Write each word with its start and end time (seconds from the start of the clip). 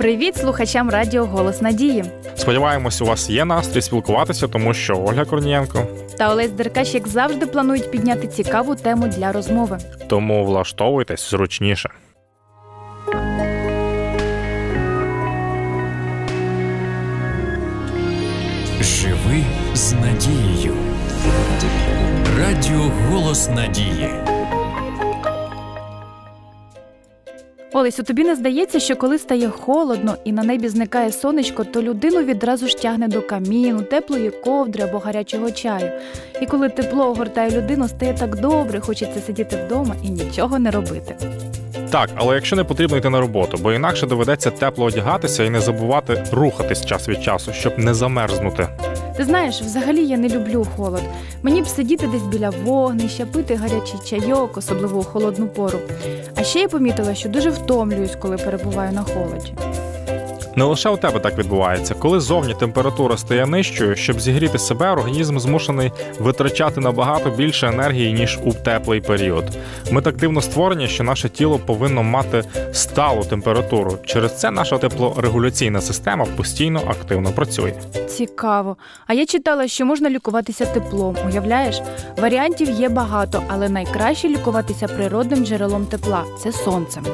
Привіт 0.00 0.36
слухачам 0.36 0.90
Радіо 0.90 1.24
Голос 1.26 1.62
Надії. 1.62 2.04
Сподіваємось, 2.36 3.02
у 3.02 3.04
вас 3.04 3.30
є 3.30 3.44
настрій 3.44 3.82
спілкуватися, 3.82 4.48
тому 4.48 4.74
що 4.74 4.96
Ольга 4.96 5.24
Корнієнко 5.24 5.86
та 6.18 6.32
Олесь 6.32 6.50
Деркач, 6.50 6.94
як 6.94 7.08
завжди, 7.08 7.46
планують 7.46 7.90
підняти 7.90 8.26
цікаву 8.26 8.74
тему 8.74 9.08
для 9.08 9.32
розмови. 9.32 9.78
Тому 10.08 10.44
влаштовуйтесь 10.44 11.30
зручніше. 11.30 11.90
Живи 18.80 19.44
з 19.74 19.92
надією. 19.92 20.74
Радіо 22.38 22.90
Голос 23.08 23.50
Надії. 23.50 24.10
Олесю, 27.72 28.02
тобі 28.02 28.24
не 28.24 28.34
здається, 28.34 28.80
що 28.80 28.96
коли 28.96 29.18
стає 29.18 29.48
холодно 29.48 30.16
і 30.24 30.32
на 30.32 30.42
небі 30.42 30.68
зникає 30.68 31.12
сонечко, 31.12 31.64
то 31.64 31.82
людину 31.82 32.22
відразу 32.22 32.68
ж 32.68 32.78
тягне 32.78 33.08
до 33.08 33.22
каміну, 33.22 33.82
теплої 33.82 34.30
ковдри 34.30 34.84
або 34.84 34.98
гарячого 34.98 35.50
чаю. 35.50 35.90
І 36.40 36.46
коли 36.46 36.68
тепло 36.68 37.06
огортає 37.10 37.50
людину, 37.50 37.88
стає 37.88 38.14
так 38.18 38.40
добре, 38.40 38.80
хочеться 38.80 39.20
сидіти 39.20 39.64
вдома 39.66 39.94
і 40.02 40.10
нічого 40.10 40.58
не 40.58 40.70
робити. 40.70 41.16
Так, 41.90 42.10
але 42.14 42.34
якщо 42.34 42.56
не 42.56 42.64
потрібно 42.64 42.96
йти 42.96 43.10
на 43.10 43.20
роботу, 43.20 43.58
бо 43.62 43.72
інакше 43.72 44.06
доведеться 44.06 44.50
тепло 44.50 44.84
одягатися 44.84 45.44
і 45.44 45.50
не 45.50 45.60
забувати 45.60 46.24
рухатись 46.32 46.86
час 46.86 47.08
від 47.08 47.22
часу, 47.22 47.52
щоб 47.52 47.78
не 47.78 47.94
замерзнути. 47.94 48.68
Ти 49.16 49.24
знаєш, 49.24 49.60
взагалі 49.62 50.06
я 50.06 50.16
не 50.16 50.28
люблю 50.28 50.66
холод. 50.76 51.02
Мені 51.42 51.62
б 51.62 51.66
сидіти 51.68 52.06
десь 52.06 52.22
біля 52.22 52.50
вогнища, 52.50 53.26
пити 53.26 53.54
гарячий 53.54 54.00
чайок, 54.04 54.56
особливо 54.56 54.98
у 55.00 55.02
холодну 55.02 55.48
пору. 55.48 55.78
А 56.36 56.42
ще 56.42 56.60
я 56.60 56.68
помітила, 56.68 57.14
що 57.14 57.28
дуже 57.28 57.50
втомлююсь, 57.50 58.16
коли 58.16 58.36
перебуваю 58.36 58.92
на 58.92 59.02
холоді. 59.02 59.54
Не 60.56 60.64
лише 60.64 60.88
у 60.88 60.96
тебе 60.96 61.20
так 61.20 61.38
відбувається. 61.38 61.94
Коли 61.94 62.20
зовні 62.20 62.54
температура 62.54 63.16
стає 63.16 63.46
нижчою, 63.46 63.96
щоб 63.96 64.20
зігріти 64.20 64.58
себе, 64.58 64.90
організм 64.90 65.38
змушений 65.38 65.92
витрачати 66.18 66.80
набагато 66.80 67.30
більше 67.30 67.68
енергії, 67.68 68.12
ніж 68.12 68.38
у 68.44 68.52
теплий 68.52 69.00
період. 69.00 69.44
Ми 69.90 70.02
так 70.02 70.16
дивно 70.16 70.40
створені, 70.40 70.88
що 70.88 71.04
наше 71.04 71.28
тіло 71.28 71.58
повинно 71.58 72.02
мати 72.02 72.44
сталу 72.72 73.24
температуру. 73.24 73.98
Через 74.06 74.40
це 74.40 74.50
наша 74.50 74.78
теплорегуляційна 74.78 75.80
система 75.80 76.26
постійно 76.36 76.82
активно 76.88 77.30
працює. 77.30 77.72
Цікаво. 78.08 78.76
А 79.06 79.14
я 79.14 79.26
читала, 79.26 79.68
що 79.68 79.86
можна 79.86 80.10
лікуватися 80.10 80.66
теплом. 80.66 81.16
Уявляєш, 81.26 81.80
варіантів 82.18 82.70
є 82.70 82.88
багато, 82.88 83.42
але 83.48 83.68
найкраще 83.68 84.28
лікуватися 84.28 84.88
природним 84.88 85.46
джерелом 85.46 85.86
тепла 85.86 86.24
це 86.42 86.52
сонцем. 86.52 87.04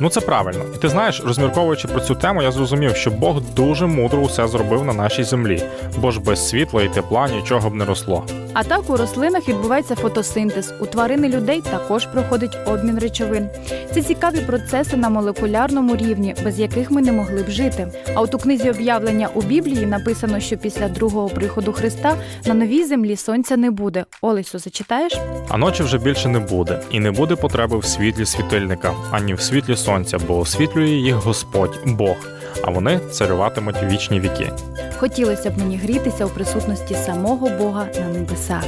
Ну 0.00 0.08
це 0.08 0.20
правильно. 0.20 0.64
І 0.74 0.78
ти 0.78 0.88
знаєш, 0.88 1.22
розмірковуючи 1.26 1.88
про 1.88 2.00
цю 2.00 2.14
тему, 2.14 2.42
я 2.42 2.52
зрозумів, 2.52 2.96
що 2.96 3.10
Бог 3.10 3.40
дуже 3.56 3.86
мудро 3.86 4.18
усе 4.22 4.48
зробив 4.48 4.84
на 4.84 4.92
нашій 4.92 5.24
землі, 5.24 5.62
бо 5.96 6.10
ж 6.10 6.20
без 6.20 6.48
світла 6.48 6.82
і 6.82 6.88
тепла 6.88 7.28
нічого 7.28 7.70
б 7.70 7.74
не 7.74 7.84
росло. 7.84 8.26
А 8.54 8.64
так 8.64 8.90
у 8.90 8.96
рослинах 8.96 9.48
відбувається 9.48 9.94
фотосинтез. 9.94 10.74
У 10.80 10.86
тварини 10.86 11.28
людей 11.28 11.60
також 11.60 12.06
проходить 12.06 12.58
обмін 12.66 12.98
речовин. 12.98 13.48
Це 13.94 14.02
цікаві 14.02 14.38
процеси 14.38 14.96
на 14.96 15.08
молекулярному 15.08 15.96
рівні, 15.96 16.34
без 16.44 16.58
яких 16.60 16.90
ми 16.90 17.02
не 17.02 17.12
могли 17.12 17.42
б 17.42 17.50
жити. 17.50 17.88
А 18.14 18.20
от 18.20 18.34
у 18.34 18.38
книзі 18.38 18.70
об'явлення 18.70 19.28
у 19.34 19.42
Біблії 19.42 19.86
написано, 19.86 20.40
що 20.40 20.56
після 20.56 20.88
другого 20.88 21.28
приходу 21.28 21.72
Христа 21.72 22.16
на 22.46 22.54
новій 22.54 22.84
землі 22.84 23.16
сонця 23.16 23.56
не 23.56 23.70
буде. 23.70 24.04
Олесю, 24.20 24.58
зачитаєш? 24.58 25.18
А 25.48 25.58
ночі 25.58 25.82
вже 25.82 25.98
більше 25.98 26.28
не 26.28 26.38
буде, 26.38 26.80
і 26.90 27.00
не 27.00 27.10
буде 27.10 27.36
потреби 27.36 27.78
в 27.78 27.84
світлі 27.84 28.26
світильника, 28.26 28.92
ані 29.10 29.34
в 29.34 29.40
світлі 29.40 29.76
сонця, 29.76 30.18
бо 30.28 30.38
освітлює 30.38 30.88
їх 30.88 31.14
Господь 31.14 31.78
Бог, 31.86 32.16
а 32.62 32.70
вони 32.70 33.00
царюватимуть 33.10 33.82
вічні 33.82 34.20
віки. 34.20 34.52
Хотілося 34.98 35.50
б 35.50 35.58
мені 35.58 35.76
грітися 35.76 36.26
у 36.26 36.28
присутності 36.28 36.94
самого 36.94 37.48
Бога 37.48 37.86
на 38.00 38.08
небесах. 38.08 38.64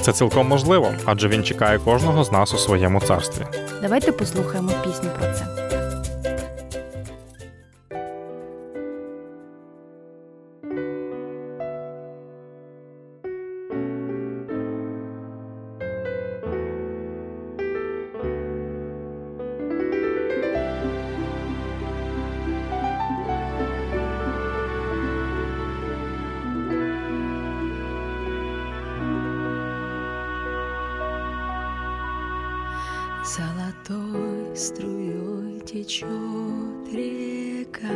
Це 0.00 0.12
цілком 0.12 0.48
можливо, 0.48 0.92
адже 1.04 1.28
він 1.28 1.44
чекає 1.44 1.78
кожного 1.78 2.24
з 2.24 2.32
нас 2.32 2.54
у 2.54 2.58
своєму 2.58 3.00
царстві. 3.00 3.46
Давайте 3.82 4.12
послухаємо 4.12 4.70
пісню 4.84 5.10
про 5.18 5.32
це. 5.34 5.62
Золотой 33.72 34.56
струей 34.56 35.60
течет 35.60 36.92
река. 36.92 37.88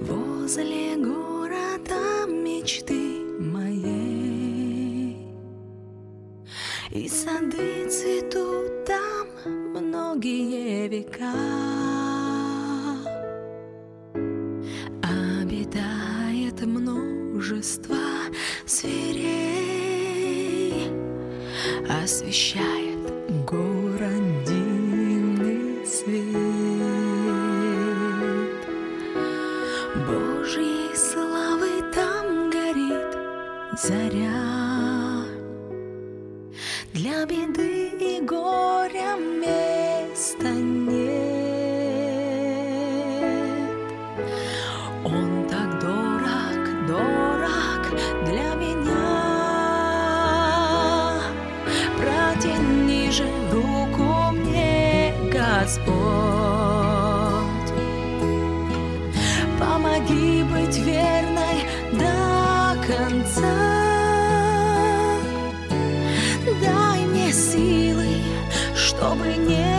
Возле 0.00 0.96
города 0.96 2.26
мечты 2.26 3.20
моей. 3.38 5.26
И 6.90 7.08
сады 7.08 7.88
цветут 7.88 8.84
там 8.86 9.28
многие 9.74 10.88
века. 10.88 11.32
Обитает 15.02 16.64
множество 16.64 17.96
зверей 18.66 19.25
освещает 21.88 22.98
город 23.44 24.44
дивный 24.44 25.86
свет. 25.86 26.26
Божьей 30.06 30.94
славы 30.96 31.82
там 31.94 32.50
горит 32.50 33.16
заря. 33.80 35.24
Для 36.92 37.26
беды 37.26 37.88
и 38.00 38.20
горя 38.20 39.16
места 39.16 40.50
нет. 40.50 41.05
Господь. 55.66 55.92
Помоги 59.58 60.44
быть 60.44 60.78
верной 60.78 61.58
до 61.92 62.76
конца. 62.86 63.56
Дай 66.62 67.00
мне 67.06 67.32
силы, 67.32 68.06
чтобы 68.76 69.26
не 69.26 69.75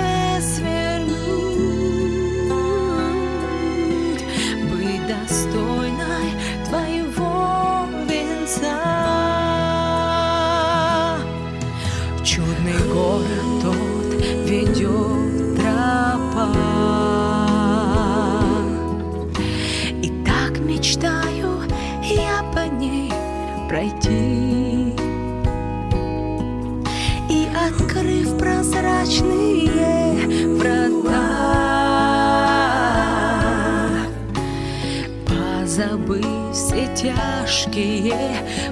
тяжкие 37.08 38.14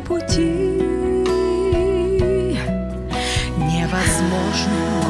пути, 0.08 0.82
невозможно 3.58 5.05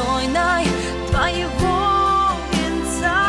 достойной 0.00 0.66
твоего 1.10 2.30
венца. 2.52 3.22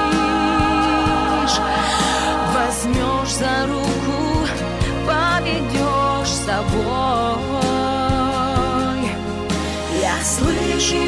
возьмешь 2.54 3.34
за 3.34 3.56
руку, 3.66 4.16
поведешь 5.06 6.28
с 6.28 6.44
собой. 6.46 6.82
Я 10.00 10.16
слышу, 10.24 11.02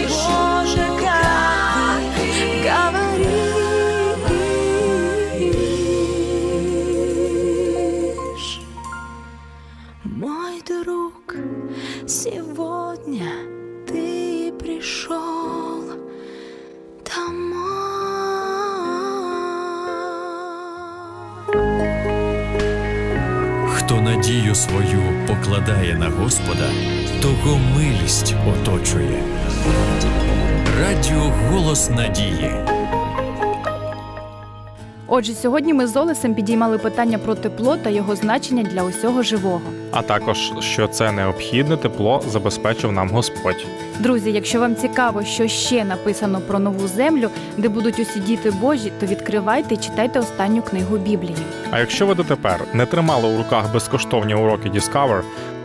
Хто 23.84 24.00
надію 24.00 24.54
свою 24.54 25.02
покладає 25.28 25.94
на 25.94 26.08
Господа, 26.08 26.70
того 27.22 27.60
милість 27.76 28.34
оточує. 28.48 29.22
Радіо 30.80 31.32
Голос 31.50 31.90
Надії. 31.90 32.73
Отже, 35.16 35.32
сьогодні 35.34 35.74
ми 35.74 35.86
з 35.86 35.96
Олесем 35.96 36.34
підіймали 36.34 36.78
питання 36.78 37.18
про 37.18 37.34
тепло 37.34 37.76
та 37.76 37.90
його 37.90 38.16
значення 38.16 38.62
для 38.62 38.82
усього 38.82 39.22
живого. 39.22 39.60
А 39.90 40.02
також 40.02 40.52
що 40.60 40.88
це 40.88 41.12
необхідне 41.12 41.76
тепло 41.76 42.22
забезпечив 42.28 42.92
нам 42.92 43.10
Господь. 43.10 43.66
Друзі, 43.98 44.32
якщо 44.32 44.60
вам 44.60 44.76
цікаво, 44.76 45.22
що 45.24 45.48
ще 45.48 45.84
написано 45.84 46.40
про 46.40 46.58
нову 46.58 46.88
землю, 46.88 47.28
де 47.56 47.68
будуть 47.68 47.98
усі 47.98 48.20
діти 48.20 48.50
Божі, 48.50 48.92
то 49.00 49.06
відкривайте 49.06 49.74
і 49.74 49.76
читайте 49.76 50.18
останню 50.18 50.62
книгу 50.62 50.96
Біблії. 50.96 51.36
А 51.70 51.80
якщо 51.80 52.06
ви 52.06 52.14
дотепер 52.14 52.64
не 52.72 52.86
тримали 52.86 53.34
у 53.34 53.38
руках 53.38 53.72
безкоштовні 53.72 54.34
уроки 54.34 54.68
Discover, 54.68 55.22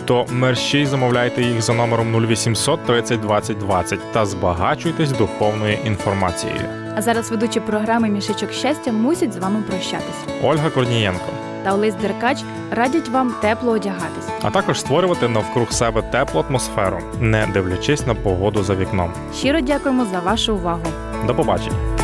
то 0.10 0.26
мерщій 0.32 0.86
замовляйте 0.86 1.42
їх 1.42 1.62
за 1.62 1.74
номером 1.74 2.26
0800 2.26 2.86
30 2.86 3.20
20 3.22 3.58
20 3.58 4.12
та 4.12 4.26
збагачуйтесь 4.26 5.12
духовною 5.12 5.78
інформацією. 5.86 6.62
А 6.96 7.02
зараз 7.02 7.32
ведучі 7.32 7.60
програми 7.60 8.10
Мішечок 8.10 8.52
щастя 8.52 8.92
мусять 8.92 9.34
з 9.34 9.38
вами 9.38 9.62
прощатись. 9.68 10.44
Ольга 10.44 10.70
Корнієнко, 10.70 11.26
Та 11.64 11.74
Олесь 11.74 11.96
Деркач 11.96 12.38
радять 12.72 13.10
вам 13.10 13.34
тепло 13.42 13.72
одягатись. 13.72 14.28
а 14.42 14.50
також 14.50 14.80
створювати 14.80 15.28
навкруг 15.28 15.72
себе 15.72 16.02
теплу 16.02 16.46
атмосферу, 16.50 17.00
не 17.20 17.48
дивлячись 17.54 18.08
на 18.08 18.16
погоду 18.16 18.64
за 18.64 18.76
вікном. 18.76 19.14
Щиро 19.36 19.62
дякуємо 19.62 20.06
за 20.06 20.20
вашу 20.20 20.56
увагу. 20.56 20.84
До 21.28 21.36
побачення. 21.36 21.99